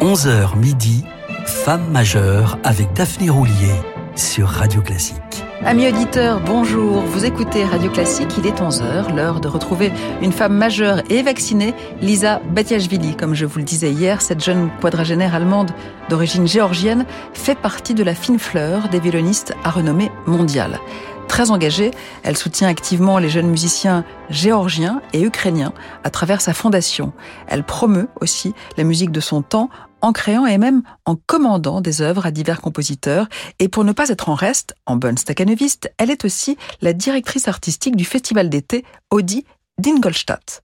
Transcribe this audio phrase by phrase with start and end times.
[0.00, 1.04] 11h midi,
[1.44, 3.74] Femme majeure avec Daphné Roulier
[4.16, 5.44] sur Radio Classique.
[5.62, 7.02] Amis auditeurs, bonjour.
[7.02, 9.92] Vous écoutez Radio Classique, il est 11h, l'heure de retrouver
[10.22, 13.14] une femme majeure et vaccinée, Lisa Batiashvili.
[13.14, 15.72] Comme je vous le disais hier, cette jeune quadragénaire allemande
[16.08, 17.04] d'origine géorgienne
[17.34, 20.80] fait partie de la fine fleur des violonistes à renommée mondiale.
[21.28, 21.92] Très engagée,
[22.24, 25.72] elle soutient activement les jeunes musiciens géorgiens et ukrainiens
[26.02, 27.12] à travers sa fondation.
[27.46, 29.70] Elle promeut aussi la musique de son temps
[30.02, 33.28] en créant et même en commandant des œuvres à divers compositeurs.
[33.58, 37.48] Et pour ne pas être en reste, en bonne staccanoviste, elle est aussi la directrice
[37.48, 39.44] artistique du festival d'été Audi
[39.78, 40.62] d'Ingolstadt.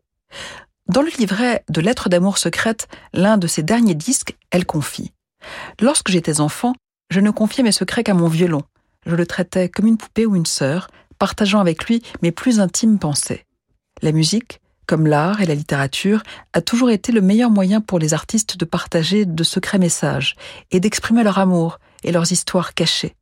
[0.89, 5.13] Dans le livret de Lettres d'amour secrètes, l'un de ses derniers disques, elle confie
[5.81, 6.75] Lorsque j'étais enfant,
[7.11, 8.63] je ne confiais mes secrets qu'à mon violon.
[9.05, 12.99] Je le traitais comme une poupée ou une sœur, partageant avec lui mes plus intimes
[12.99, 13.45] pensées.
[14.03, 16.23] La musique, comme l'art et la littérature,
[16.53, 20.37] a toujours été le meilleur moyen pour les artistes de partager de secrets messages
[20.71, 23.15] et d'exprimer leur amour et leurs histoires cachées.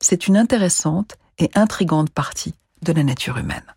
[0.00, 3.73] C'est une intéressante et intrigante partie de la nature humaine.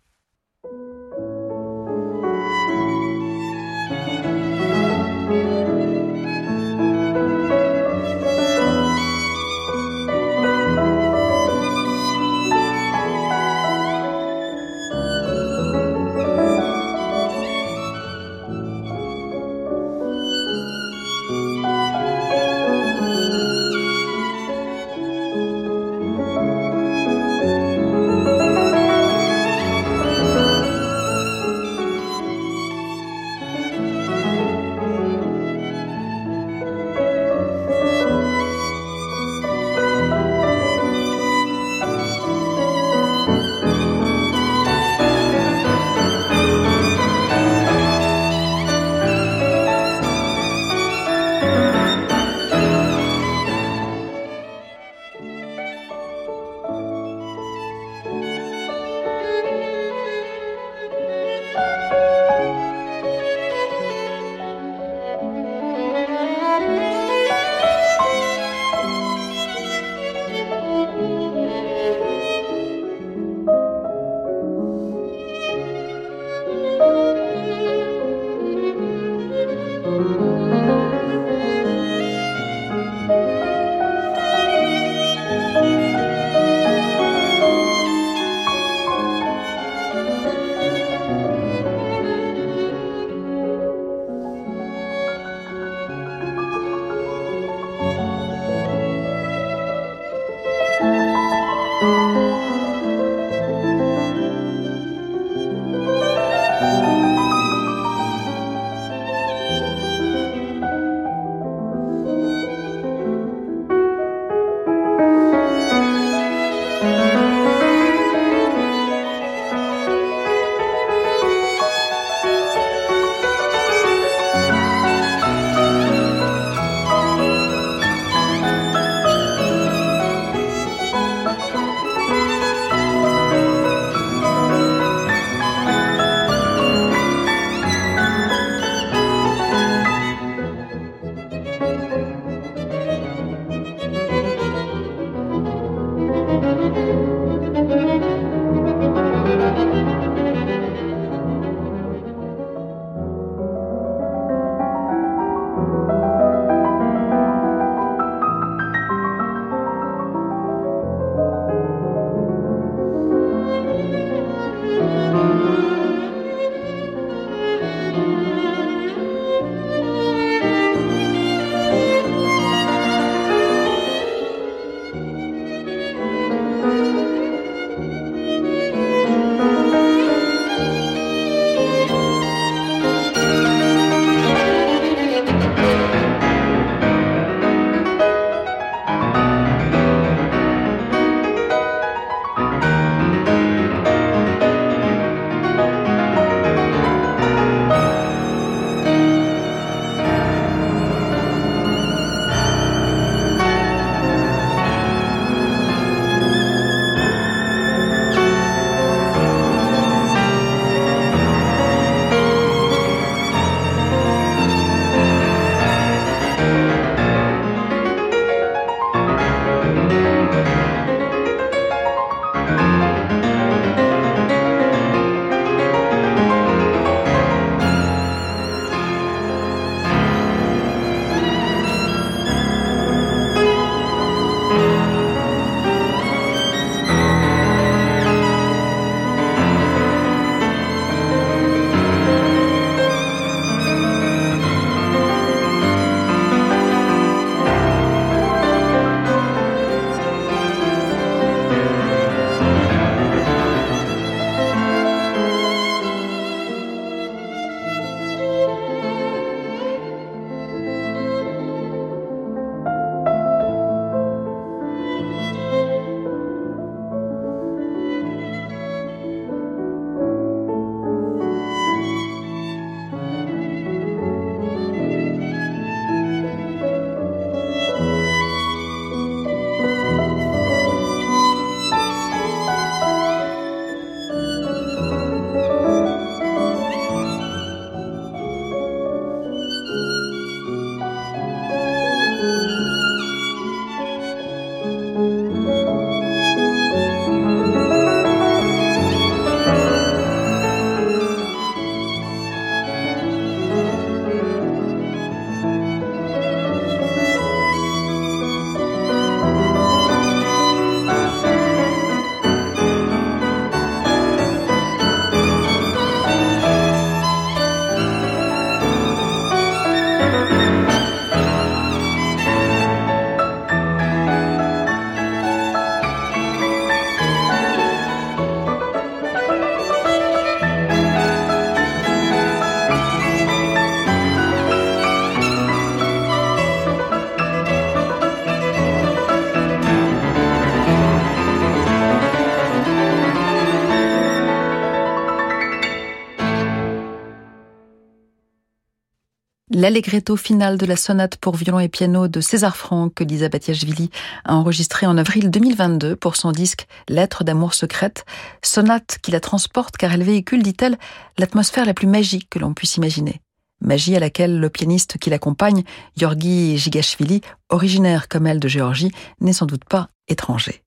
[349.68, 353.90] L'allegretto final de la sonate pour violon et piano de César Franck que Lisa Batiashvili
[354.24, 358.06] a enregistré en avril 2022 pour son disque Lettres d'amour secrète,
[358.42, 360.78] sonate qui la transporte car elle véhicule, dit-elle,
[361.18, 363.20] l'atmosphère la plus magique que l'on puisse imaginer.
[363.60, 365.64] Magie à laquelle le pianiste qui l'accompagne,
[365.98, 367.20] Georgi Gigashvili,
[367.50, 370.62] originaire comme elle de Géorgie, n'est sans doute pas étranger.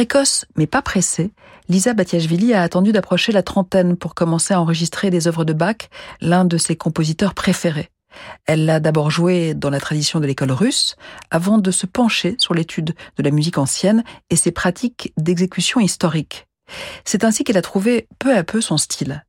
[0.00, 1.30] Précoce mais pas pressée,
[1.68, 5.90] Lisa Batiashvili a attendu d'approcher la trentaine pour commencer à enregistrer des œuvres de Bach,
[6.22, 7.90] l'un de ses compositeurs préférés.
[8.46, 10.96] Elle l'a d'abord joué dans la tradition de l'école russe,
[11.30, 16.46] avant de se pencher sur l'étude de la musique ancienne et ses pratiques d'exécution historique.
[17.04, 19.26] C'est ainsi qu'elle a trouvé peu à peu son style.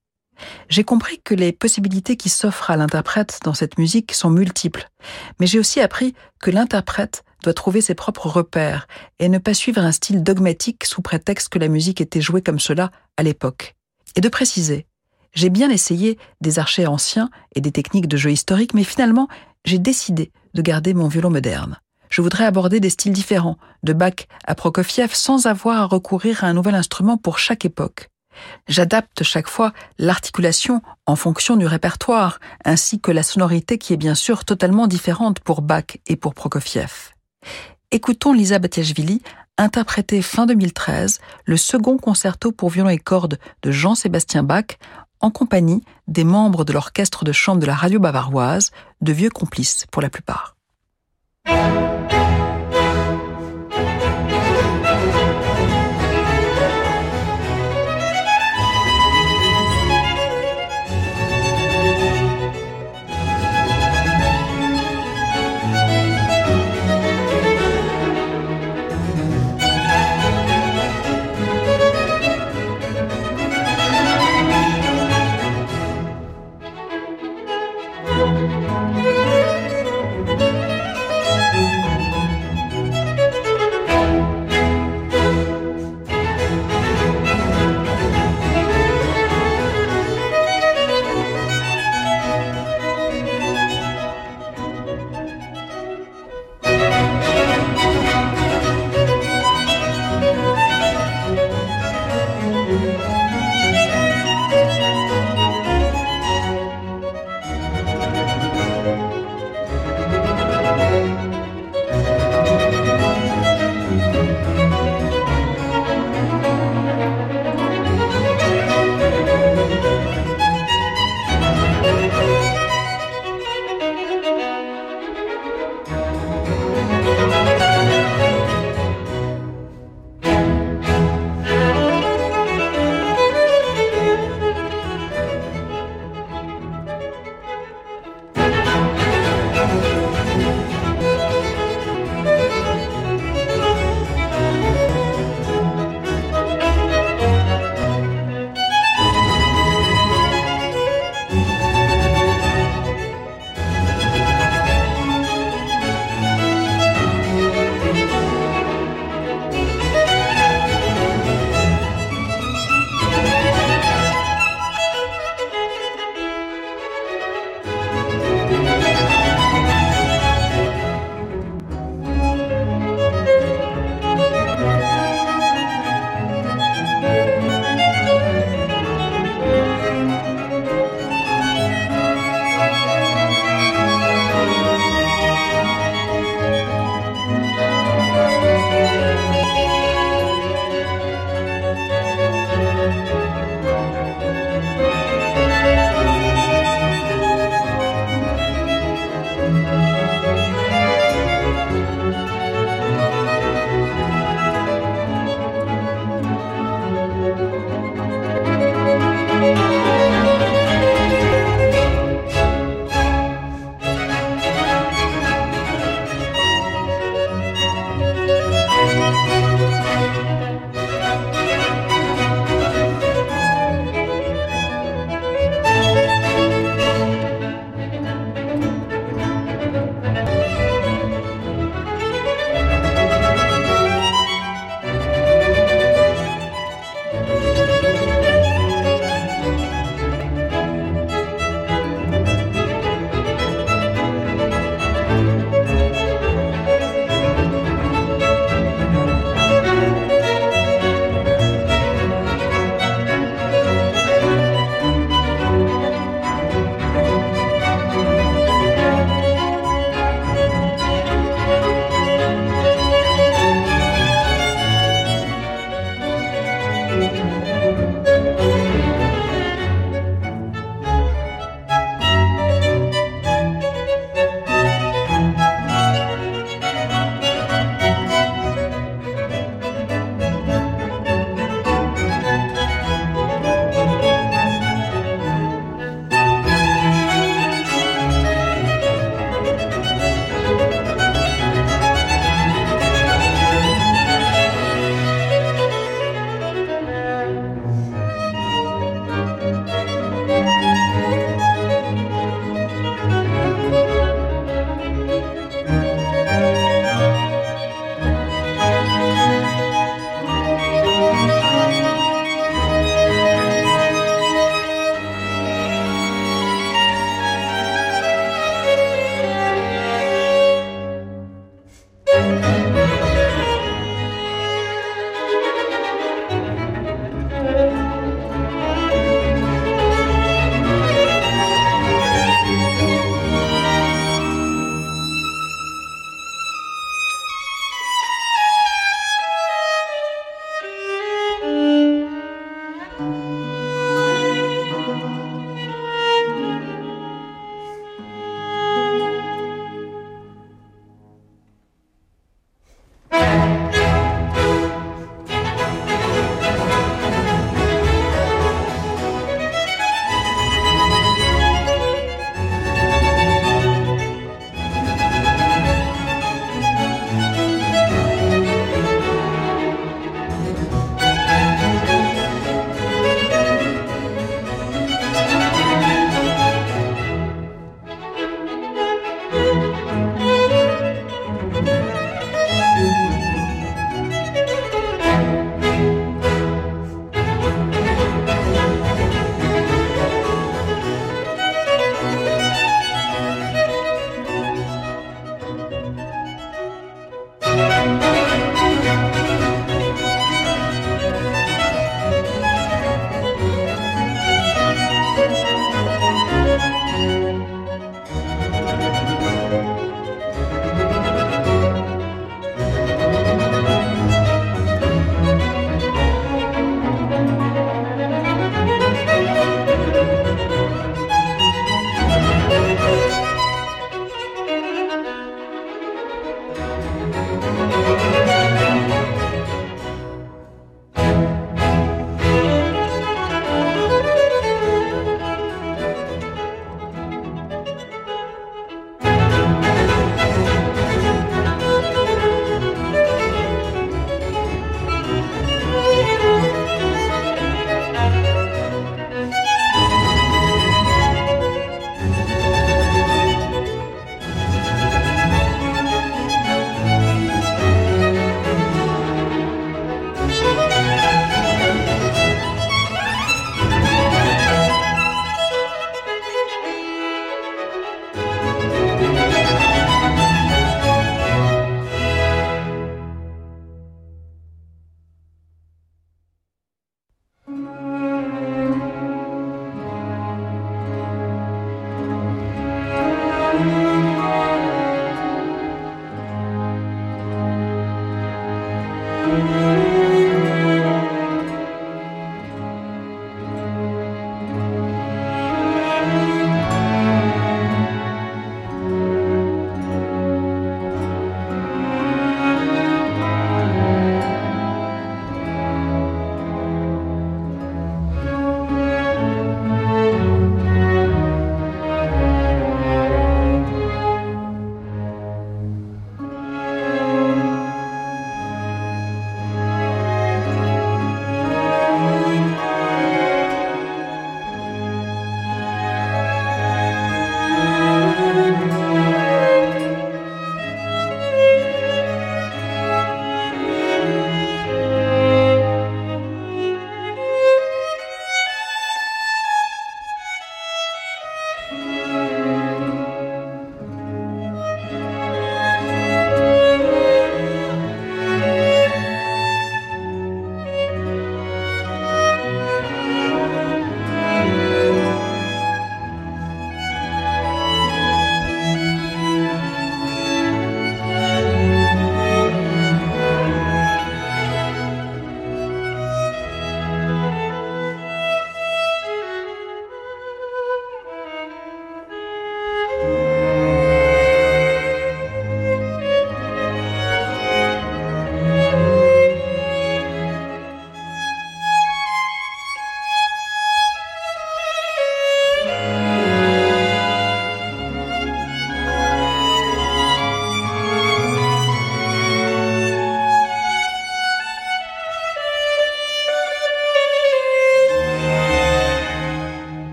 [0.69, 4.88] J'ai compris que les possibilités qui s'offrent à l'interprète dans cette musique sont multiples,
[5.41, 8.88] mais j'ai aussi appris que l'interprète doit trouver ses propres repères
[9.19, 12.59] et ne pas suivre un style dogmatique sous prétexte que la musique était jouée comme
[12.59, 13.75] cela à l'époque.
[14.15, 14.88] Et de préciser,
[15.33, 19.27] j'ai bien essayé des archers anciens et des techniques de jeu historique, mais finalement,
[19.65, 21.79] j'ai décidé de garder mon violon moderne.
[22.09, 26.47] Je voudrais aborder des styles différents, de Bach à Prokofiev, sans avoir à recourir à
[26.47, 28.09] un nouvel instrument pour chaque époque.
[28.67, 34.15] J'adapte chaque fois l'articulation en fonction du répertoire, ainsi que la sonorité qui est bien
[34.15, 37.11] sûr totalement différente pour Bach et pour Prokofiev.
[37.91, 39.21] Écoutons Lisa Batiashvili
[39.57, 44.77] interpréter fin 2013 le second concerto pour violon et cordes de Jean-Sébastien Bach
[45.19, 48.71] en compagnie des membres de l'orchestre de chambre de la radio bavaroise,
[49.01, 50.55] de vieux complices pour la plupart.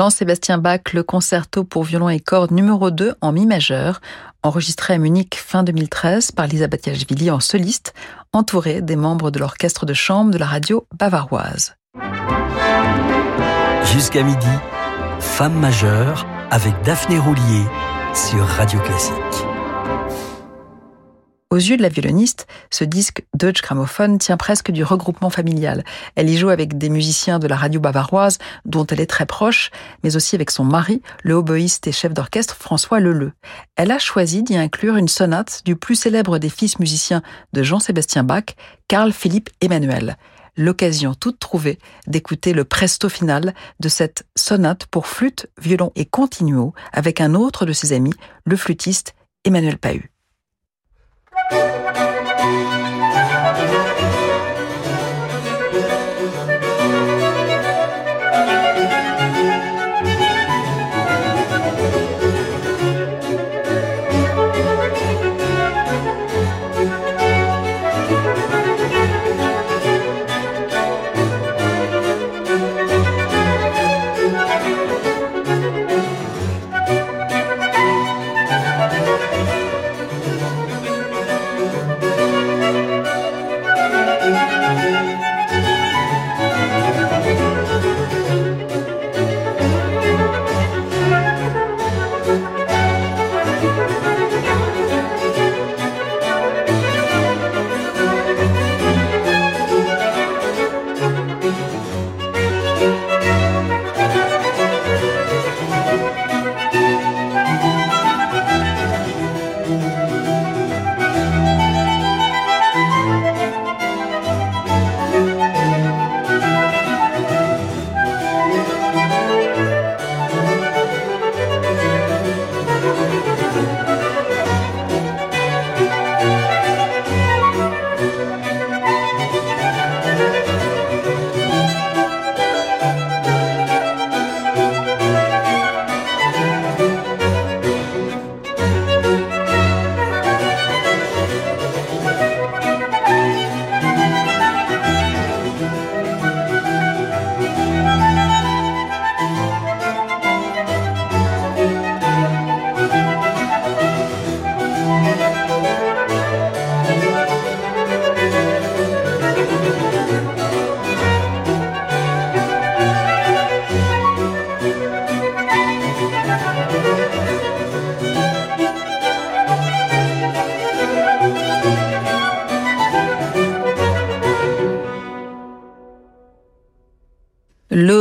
[0.00, 4.00] Jean-Sébastien Bach, le concerto pour violon et cordes numéro 2 en mi majeur,
[4.42, 7.92] enregistré à Munich fin 2013 par Lisa Batiashvili en soliste,
[8.32, 11.74] entourée des membres de l'orchestre de chambre de la radio bavaroise.
[13.92, 14.48] Jusqu'à midi,
[15.18, 17.66] Femme majeure avec Daphné Roulier
[18.14, 19.49] sur Radio Classique.
[21.52, 25.82] Aux yeux de la violoniste, ce disque Deutsche Grammophon tient presque du regroupement familial.
[26.14, 29.72] Elle y joue avec des musiciens de la radio bavaroise, dont elle est très proche,
[30.04, 33.32] mais aussi avec son mari, le hoboïste et chef d'orchestre François Leleu.
[33.74, 37.20] Elle a choisi d'y inclure une sonate du plus célèbre des fils musiciens
[37.52, 38.54] de Jean-Sébastien Bach,
[38.86, 40.18] Carl Philippe Emmanuel.
[40.56, 46.74] L'occasion toute trouvée d'écouter le presto final de cette sonate pour flûte, violon et continuo
[46.92, 50.12] avec un autre de ses amis, le flûtiste Emmanuel Pahut.
[51.50, 52.09] Música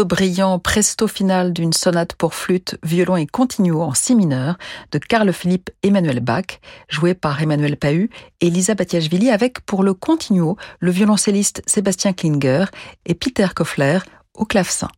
[0.09, 4.57] brillant presto final d'une sonate pour flûte, violon et continuo en si mineur
[4.91, 8.09] de Carl Philippe Emmanuel Bach, joué par Emmanuel Pahut
[8.41, 12.65] et Lisa Batiashvili avec pour le continuo le violoncelliste Sébastien Klinger
[13.05, 13.99] et Peter Koffler
[14.33, 14.89] au clavecin.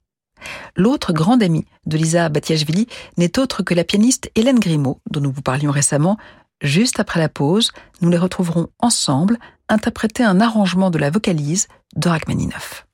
[0.77, 5.31] L'autre grande amie de Lisa Batiashvili n'est autre que la pianiste Hélène Grimaud, dont nous
[5.31, 6.17] vous parlions récemment.
[6.61, 12.07] Juste après la pause, nous les retrouverons ensemble interpréter un arrangement de la vocalise de
[12.07, 12.87] Rachmaninoff.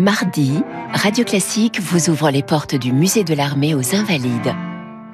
[0.00, 0.62] Mardi,
[0.94, 4.54] Radio Classique vous ouvre les portes du Musée de l'Armée aux Invalides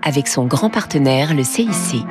[0.00, 2.04] avec son grand partenaire, le CIC.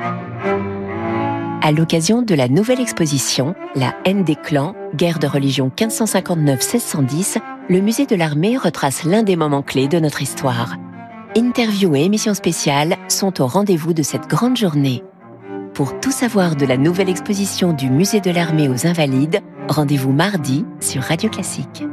[1.62, 7.38] À l'occasion de la nouvelle exposition, La haine des clans, guerre de religion 1559-1610,
[7.70, 10.76] le Musée de l'Armée retrace l'un des moments clés de notre histoire.
[11.34, 15.02] Interviews et émissions spéciales sont au rendez-vous de cette grande journée.
[15.72, 20.66] Pour tout savoir de la nouvelle exposition du Musée de l'Armée aux Invalides, rendez-vous mardi
[20.80, 21.86] sur Radio Classique.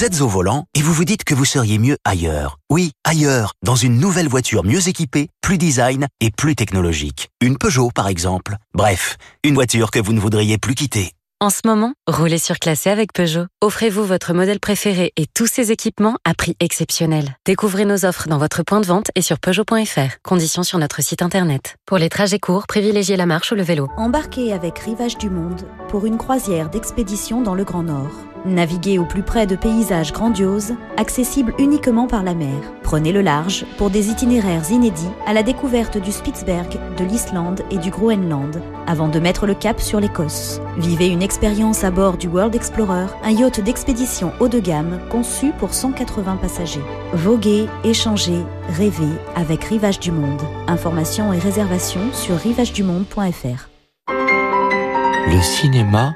[0.00, 2.58] Vous êtes au volant et vous vous dites que vous seriez mieux ailleurs.
[2.70, 7.28] Oui, ailleurs, dans une nouvelle voiture mieux équipée, plus design et plus technologique.
[7.42, 8.56] Une Peugeot, par exemple.
[8.72, 11.12] Bref, une voiture que vous ne voudriez plus quitter.
[11.42, 13.46] En ce moment, roulez surclassé avec Peugeot.
[13.62, 17.34] Offrez-vous votre modèle préféré et tous ses équipements à prix exceptionnel.
[17.46, 20.18] Découvrez nos offres dans votre point de vente et sur Peugeot.fr.
[20.22, 21.76] Conditions sur notre site internet.
[21.86, 23.88] Pour les trajets courts, privilégiez la marche ou le vélo.
[23.96, 28.12] Embarquez avec Rivage du Monde pour une croisière d'expédition dans le Grand Nord.
[28.46, 32.56] Naviguez au plus près de paysages grandioses, accessibles uniquement par la mer.
[32.82, 37.76] Prenez le large pour des itinéraires inédits à la découverte du Spitzberg, de l'Islande et
[37.76, 40.60] du Groenland, avant de mettre le cap sur l'Écosse.
[40.78, 45.52] Vivez une expérience à bord du World Explorer, un yacht d'expédition haut de gamme conçu
[45.58, 46.80] pour 180 passagers.
[47.12, 50.42] Voguez, échangez, rêvez avec Rivage du Monde.
[50.66, 53.68] Informations et réservations sur rivagedumonde.fr.
[54.08, 56.14] Le cinéma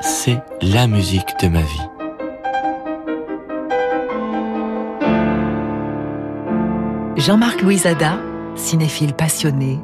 [0.00, 1.88] c'est la musique de ma vie.
[7.16, 8.18] Jean-Marc Louisada,
[8.56, 9.78] cinéphile passionné,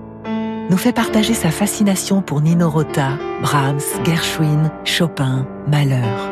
[0.71, 3.11] nous fait partager sa fascination pour Nino Rota,
[3.43, 6.31] Brahms, Gershwin, Chopin, Malheur.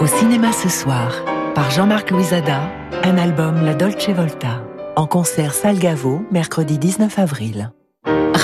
[0.00, 2.60] Au cinéma ce soir, par Jean-Marc Louisada,
[3.04, 4.62] un album La Dolce Volta,
[4.96, 7.70] en concert Salgavo, mercredi 19 avril.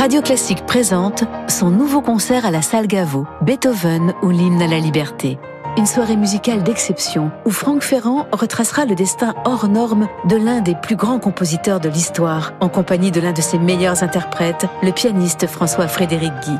[0.00, 5.38] Radio Classique présente son nouveau concert à la Salgavo, Beethoven ou l'hymne à la liberté.
[5.76, 10.74] Une soirée musicale d'exception où Franck Ferrand retracera le destin hors norme de l'un des
[10.74, 15.46] plus grands compositeurs de l'histoire, en compagnie de l'un de ses meilleurs interprètes, le pianiste
[15.46, 16.56] François-Frédéric Guy.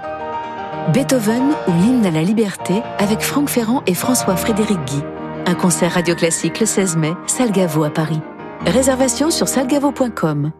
[0.93, 5.03] Beethoven ou l'hymne à la liberté avec Franck Ferrand et François-Frédéric Guy.
[5.47, 8.21] Un concert radio classique le 16 mai, Salgavo à Paris.
[8.67, 10.53] Réservation sur salgavo.com.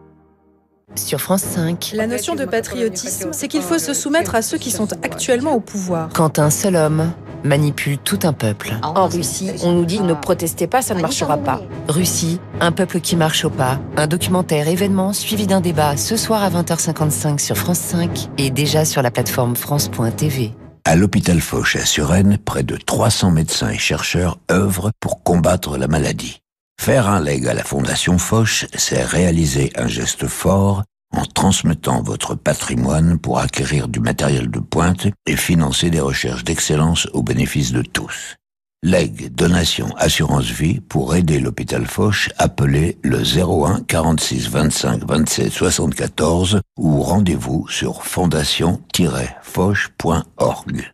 [0.95, 1.91] Sur France 5.
[1.95, 5.59] La notion de patriotisme, c'est qu'il faut se soumettre à ceux qui sont actuellement au
[5.59, 6.09] pouvoir.
[6.13, 7.11] Quand un seul homme
[7.43, 8.73] manipule tout un peuple.
[8.83, 11.61] En Russie, on nous dit ne protestez pas, ça ne marchera pas.
[11.87, 13.79] Russie, un peuple qui marche au pas.
[13.97, 18.85] Un documentaire événement suivi d'un débat ce soir à 20h55 sur France 5 et déjà
[18.85, 20.51] sur la plateforme France.tv.
[20.83, 25.87] À l'hôpital Foch à Suresnes, près de 300 médecins et chercheurs œuvrent pour combattre la
[25.87, 26.40] maladie.
[26.81, 30.81] Faire un leg à la Fondation Foch, c'est réaliser un geste fort
[31.15, 37.07] en transmettant votre patrimoine pour acquérir du matériel de pointe et financer des recherches d'excellence
[37.13, 38.37] au bénéfice de tous.
[38.81, 46.61] Leg, donation, assurance vie, pour aider l'hôpital Foch, appelez le 01 46 25 27 74
[46.79, 50.91] ou rendez-vous sur fondation-foch.org.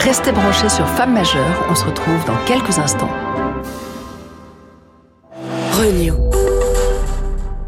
[0.00, 3.10] Restez branchés sur Femmes majeures, on se retrouve dans quelques instants.
[5.72, 6.14] Renew.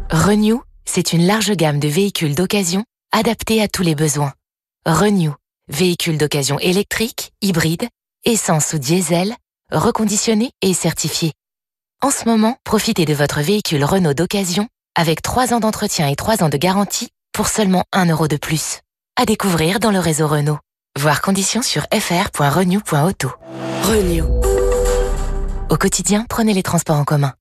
[0.09, 4.33] Renew, c'est une large gamme de véhicules d'occasion adaptés à tous les besoins.
[4.87, 5.35] Renew,
[5.67, 7.87] véhicules d'occasion électriques, hybrides,
[8.25, 9.35] essence ou diesel,
[9.71, 11.33] reconditionnés et certifiés.
[12.01, 16.41] En ce moment, profitez de votre véhicule Renault d'occasion avec 3 ans d'entretien et 3
[16.41, 18.79] ans de garantie pour seulement 1 euro de plus.
[19.21, 20.57] À découvrir dans le réseau Renault.
[20.99, 23.31] Voir conditions sur fr.renew.auto.
[23.81, 24.25] Renew.
[25.69, 27.33] Au quotidien, prenez les transports en commun.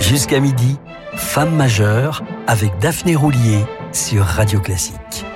[0.00, 0.78] Jusqu'à midi,
[1.14, 5.26] Femme majeure avec Daphné Roulier sur Radio Classique.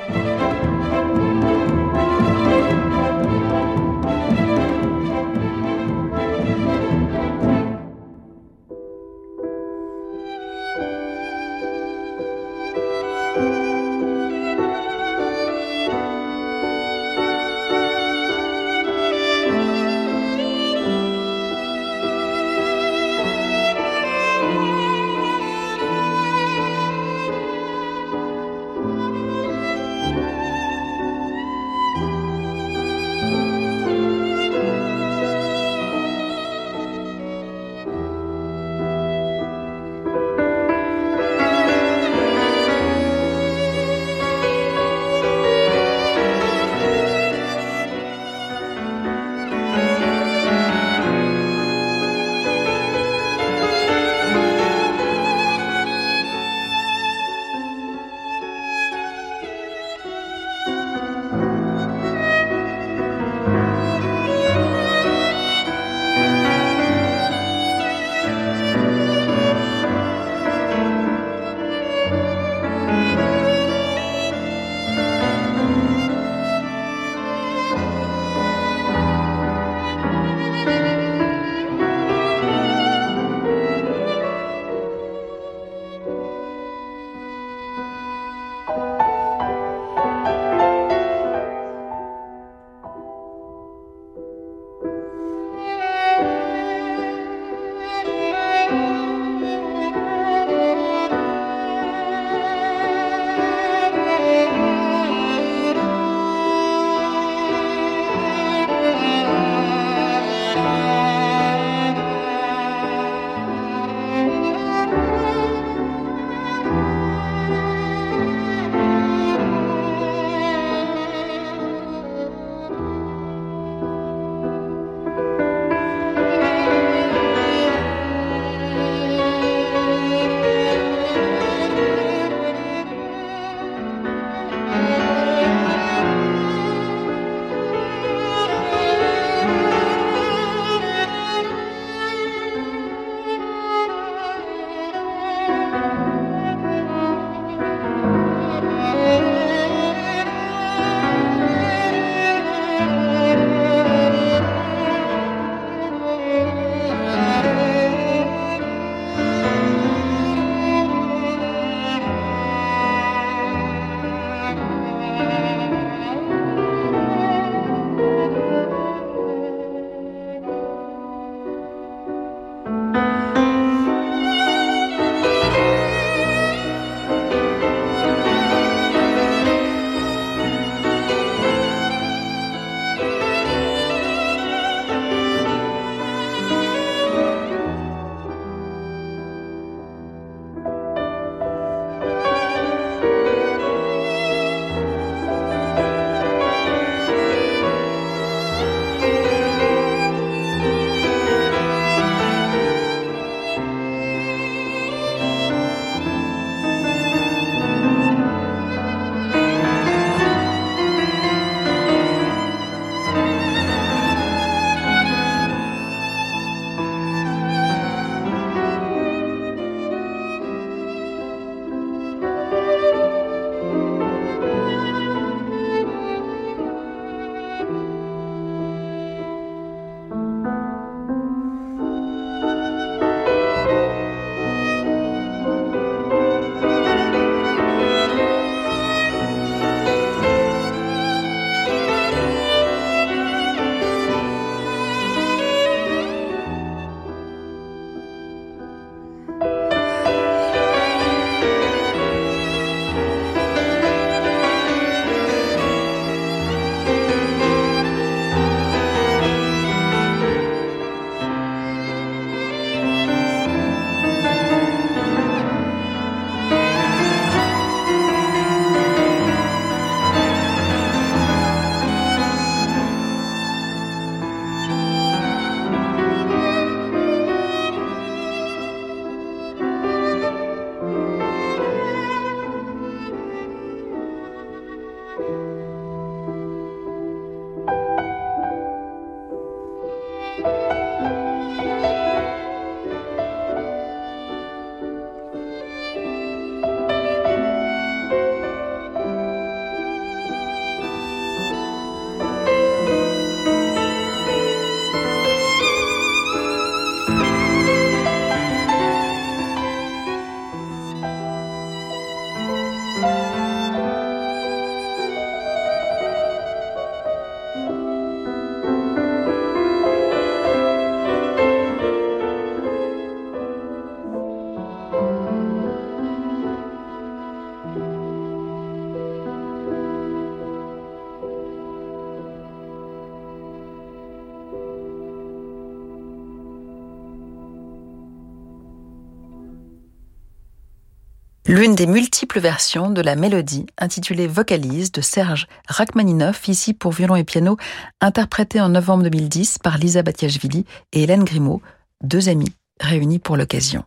[341.49, 347.16] L'une des multiples versions de la mélodie intitulée Vocalise de Serge Rachmaninoff, ici pour violon
[347.16, 347.57] et piano,
[348.03, 351.62] interprétée en novembre 2010 par Lisa Batiashvili et Hélène Grimaud,
[352.05, 353.84] deux amis réunis pour l'occasion.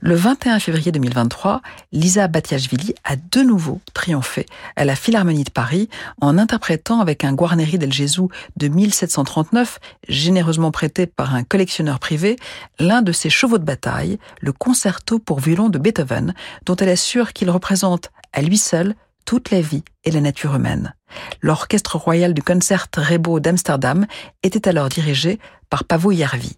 [0.00, 4.46] Le 21 février 2023, Lisa Batiashvili a de nouveau triomphé
[4.76, 5.88] à la Philharmonie de Paris
[6.20, 12.36] en interprétant avec un Guarneri del Gesù de 1739, généreusement prêté par un collectionneur privé,
[12.78, 16.32] l'un de ses chevaux de bataille, le concerto pour violon de Beethoven,
[16.64, 18.94] dont elle assure qu'il représente à lui seul
[19.24, 20.94] toute la vie et la nature humaine.
[21.40, 24.06] L'orchestre royal du Concert Rebo d'Amsterdam
[24.44, 25.40] était alors dirigé
[25.70, 26.56] par Pavo Järvi.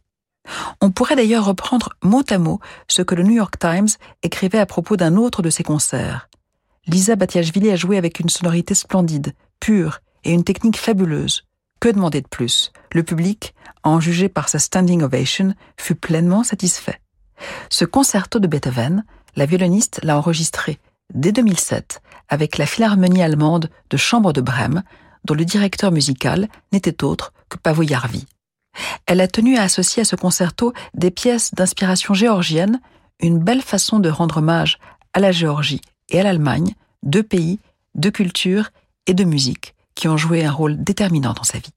[0.81, 3.89] On pourrait d'ailleurs reprendre mot à mot ce que le New York Times
[4.23, 6.29] écrivait à propos d'un autre de ses concerts.
[6.87, 11.45] Lisa Batiashvili a joué avec une sonorité splendide, pure et une technique fabuleuse.
[11.81, 12.73] Que demander de plus?
[12.93, 17.01] Le public, en jugé par sa standing ovation, fut pleinement satisfait.
[17.69, 19.05] Ce concerto de Beethoven,
[19.37, 20.79] la violoniste l'a enregistré
[21.15, 24.83] dès 2007 avec la Philharmonie allemande de Chambre de Brême,
[25.25, 28.27] dont le directeur musical n'était autre que Pavo Jarvi.
[29.07, 32.81] Elle a tenu à associer à ce concerto des pièces d'inspiration géorgienne,
[33.21, 34.79] une belle façon de rendre hommage
[35.13, 37.59] à la Géorgie et à l'Allemagne, deux pays,
[37.95, 38.71] deux cultures
[39.07, 41.75] et de musique qui ont joué un rôle déterminant dans sa vie.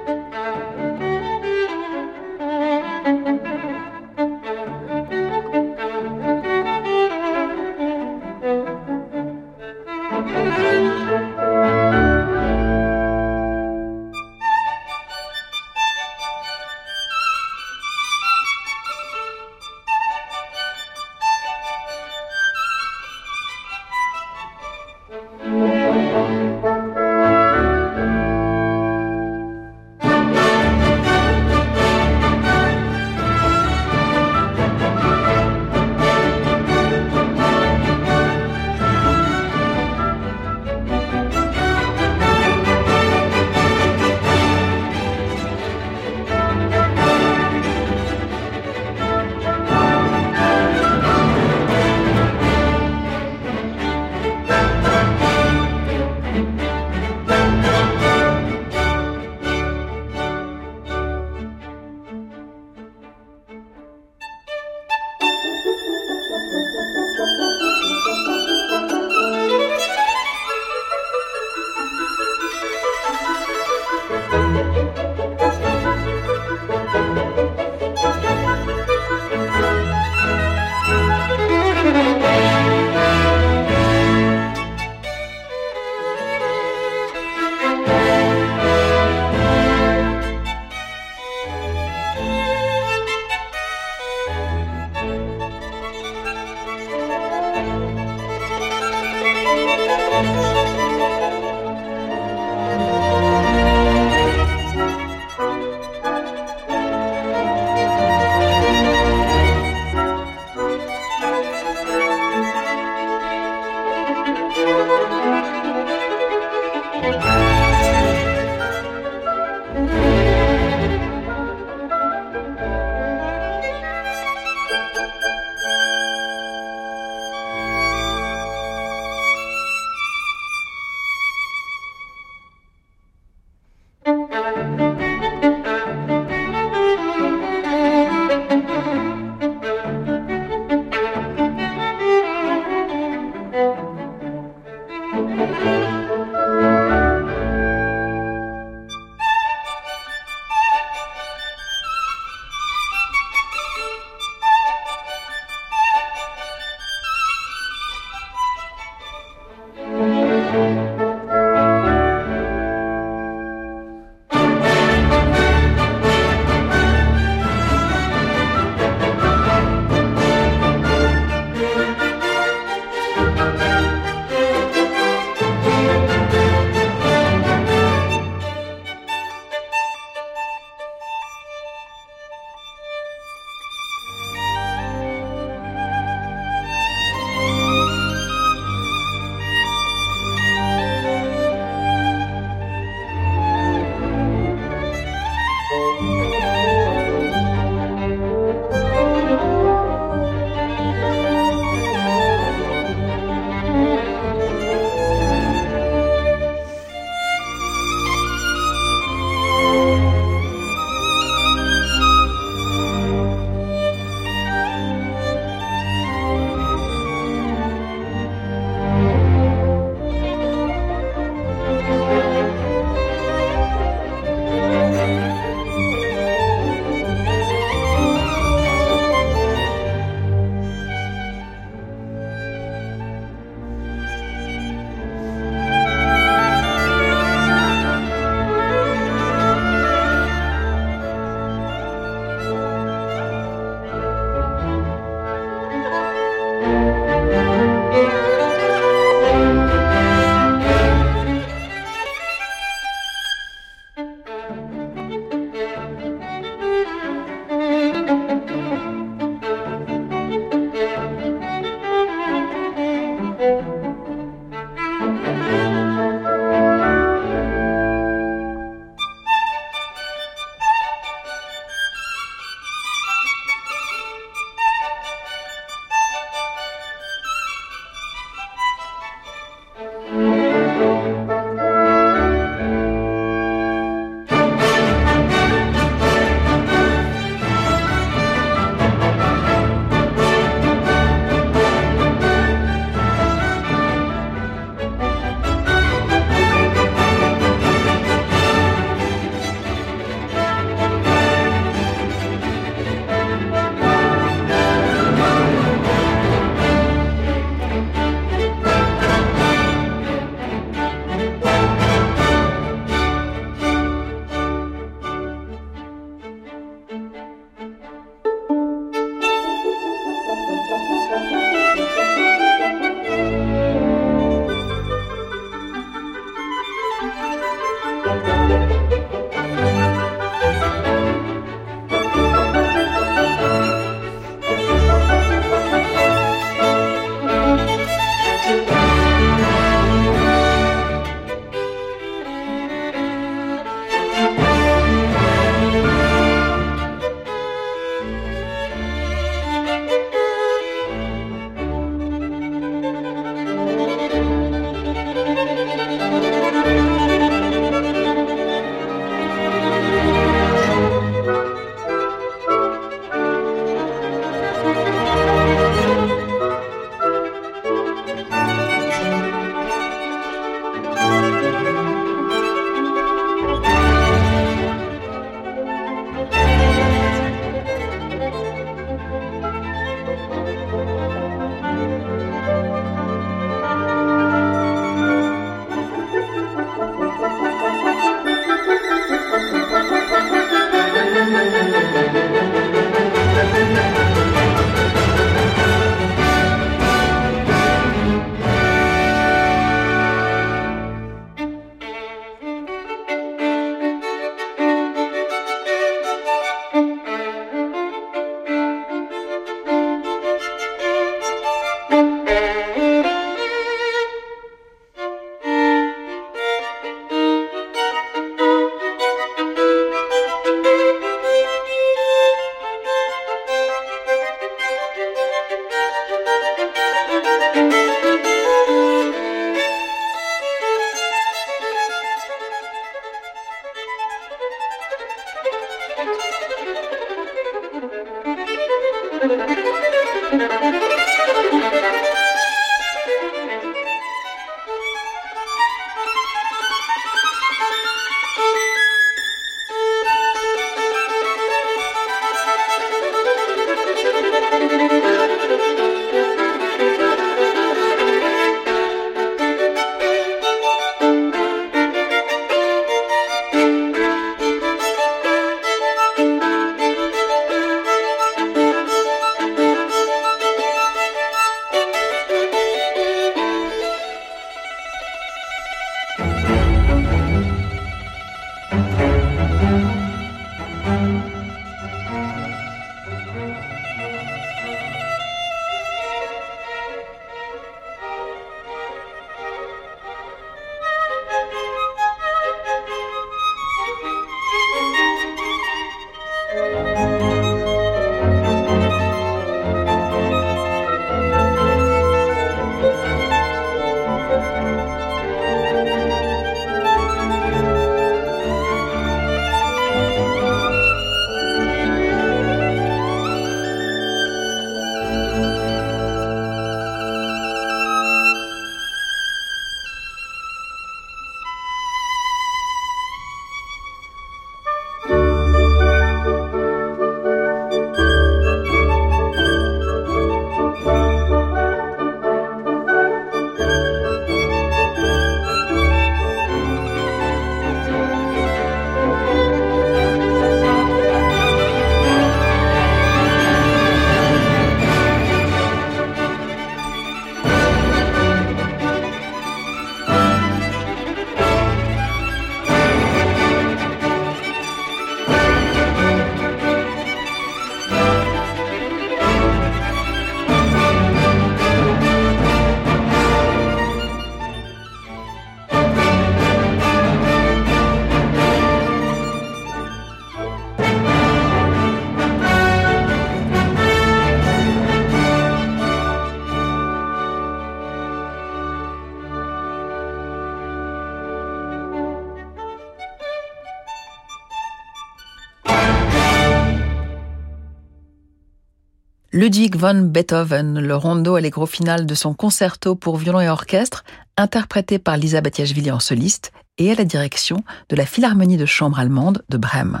[589.30, 594.02] Ludwig von Beethoven, le rondo allegro final de son concerto pour violon et orchestre,
[594.38, 598.98] interprété par Lisa Batiashvili en soliste et à la direction de la Philharmonie de chambre
[598.98, 600.00] allemande de Brême.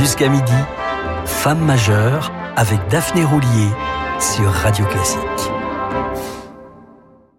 [0.00, 0.52] Jusqu'à midi,
[1.24, 3.68] Femme majeure avec Daphné Roulier
[4.18, 5.57] sur Radio Classique.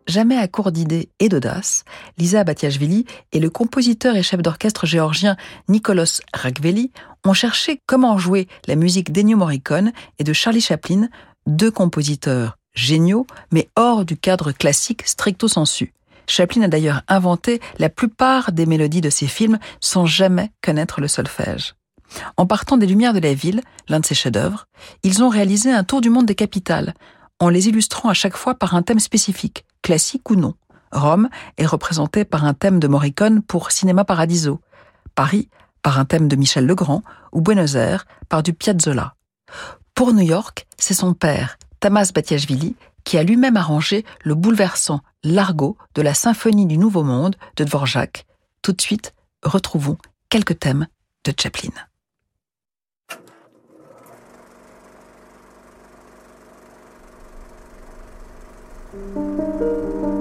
[0.10, 1.84] Jamais à court d'idées et d'audace,
[2.18, 5.38] Lisa Batiashvili et le compositeur et chef d'orchestre géorgien
[5.68, 6.91] Nicolas Ragveli
[7.28, 11.10] ont cherché comment jouer la musique d'Ennio Morricone et de Charlie Chaplin,
[11.45, 15.93] deux compositeurs géniaux, mais hors du cadre classique stricto sensu.
[16.26, 21.07] Chaplin a d'ailleurs inventé la plupart des mélodies de ses films sans jamais connaître le
[21.07, 21.76] solfège.
[22.36, 24.66] En partant des Lumières de la ville, l'un de ses chefs-d'œuvre,
[25.03, 26.95] ils ont réalisé un tour du monde des capitales,
[27.39, 30.55] en les illustrant à chaque fois par un thème spécifique, classique ou non.
[30.91, 34.59] Rome est représentée par un thème de Morricone pour Cinéma Paradiso.
[35.15, 35.49] Paris
[35.82, 39.15] par un thème de Michel Legrand ou Buenos Aires par du Piazzolla.
[39.95, 45.77] Pour New York, c'est son père, Tamas Batiashvili, qui a lui-même arrangé le bouleversant Largo
[45.95, 48.25] de la Symphonie du Nouveau Monde de Dvorak.
[48.61, 49.13] Tout de suite,
[49.43, 49.97] retrouvons
[50.30, 50.88] quelques thèmes
[51.25, 51.71] de Chaplin.
[59.16, 60.18] Música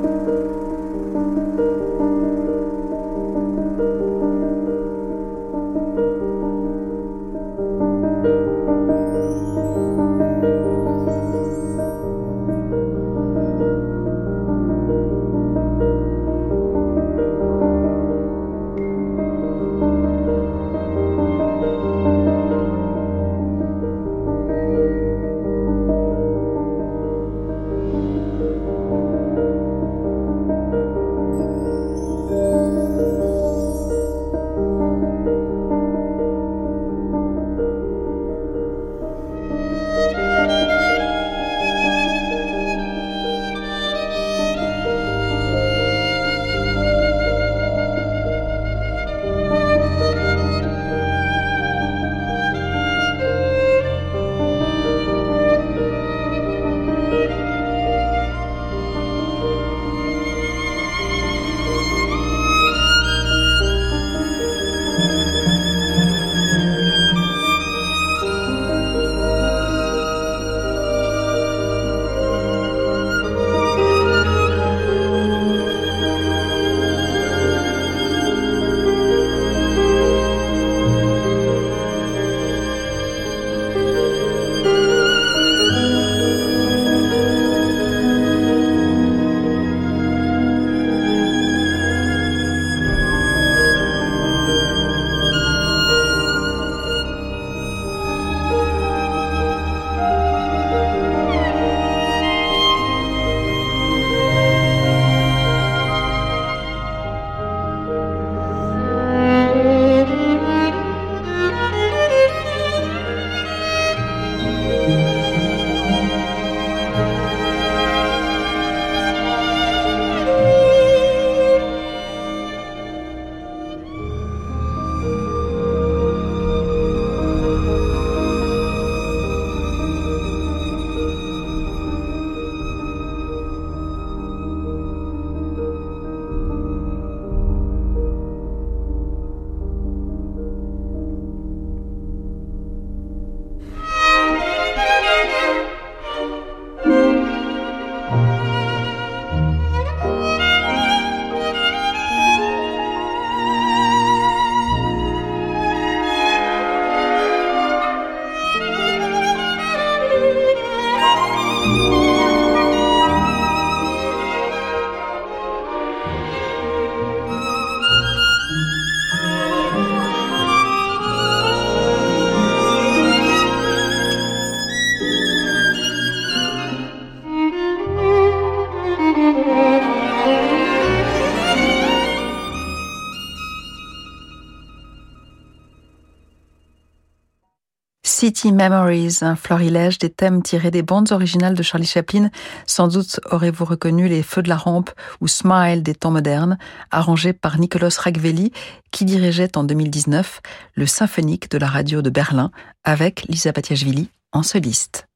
[188.53, 192.31] Memories, un florilège des thèmes tirés des bandes originales de Charlie Chaplin.
[192.67, 194.91] Sans doute aurez-vous reconnu Les Feux de la Rampe
[195.21, 196.59] ou Smile des temps modernes,
[196.91, 198.53] arrangés par Nicolas Ragveli,
[198.91, 200.41] qui dirigeait en 2019
[200.75, 202.51] le symphonique de la radio de Berlin
[202.85, 205.09] avec Lisa Batiashvili en soliste.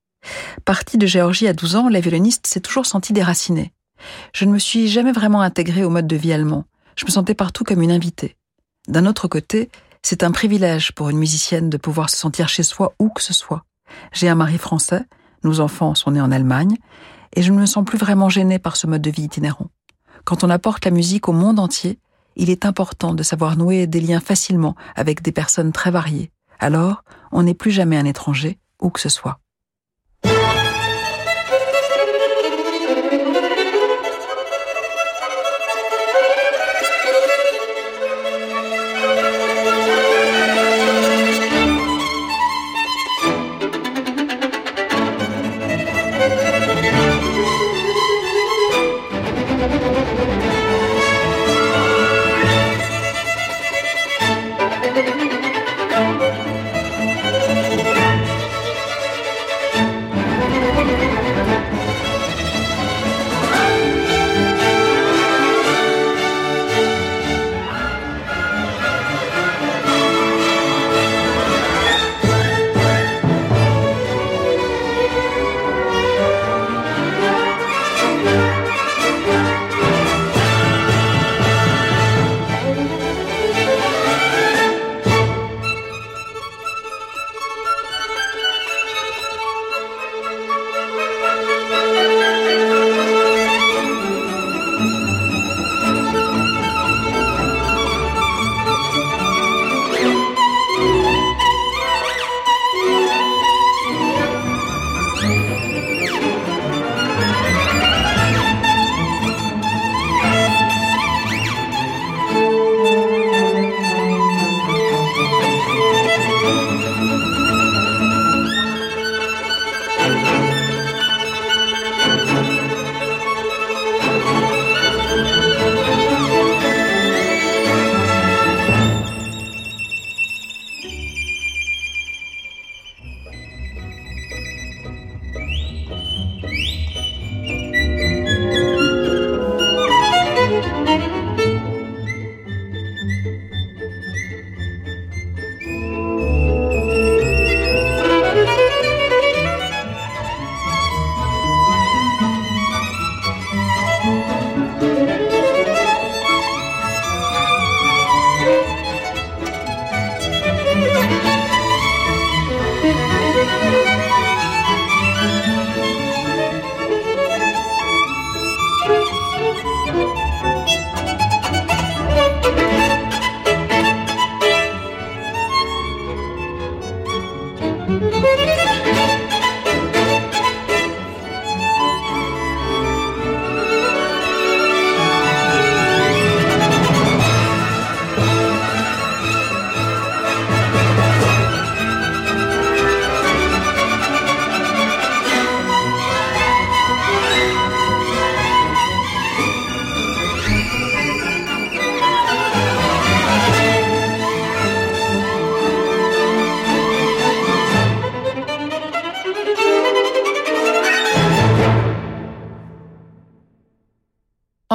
[0.65, 3.73] Partie de Géorgie à 12 ans, la violoniste s'est toujours sentie déracinée.
[4.33, 6.65] Je ne me suis jamais vraiment intégrée au mode de vie allemand.
[6.97, 8.37] Je me sentais partout comme une invitée.
[8.89, 9.71] D'un autre côté,
[10.03, 13.33] c'est un privilège pour une musicienne de pouvoir se sentir chez soi où que ce
[13.33, 13.65] soit.
[14.13, 15.05] J'ai un mari français,
[15.45, 16.77] nos enfants sont nés en Allemagne,
[17.35, 19.71] et je ne me sens plus vraiment gênée par ce mode de vie itinérant.
[20.25, 21.99] Quand on apporte la musique au monde entier,
[22.37, 26.31] il est important de savoir nouer des liens facilement avec des personnes très variées.
[26.59, 29.39] Alors, on n'est plus jamais un étranger, où que ce soit.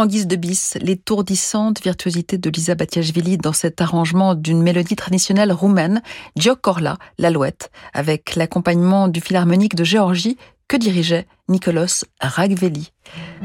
[0.07, 6.01] Guise de bis, l'étourdissante virtuosité de Lisa Batiashvili dans cet arrangement d'une mélodie traditionnelle roumaine,
[6.35, 10.37] Giocorla, l'alouette, avec l'accompagnement du philharmonique de Géorgie
[10.67, 12.91] que dirigeait Nicolas Ragveli.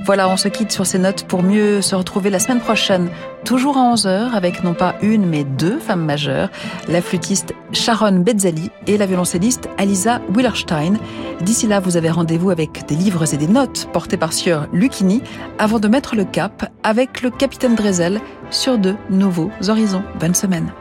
[0.04, 3.10] Voilà, on se quitte sur ces notes pour mieux se retrouver la semaine prochaine,
[3.44, 6.50] toujours à 11h, avec non pas une, mais deux femmes majeures,
[6.88, 10.94] la flûtiste Sharon Bezzali et la violoncelliste Alisa Willerstein.
[11.40, 15.22] D'ici là, vous avez rendez-vous avec des livres et des notes portés par Sieur Lucchini
[15.58, 18.20] avant de mettre le cap avec le capitaine Drezel
[18.50, 20.02] sur de nouveaux horizons.
[20.18, 20.72] Bonne semaine.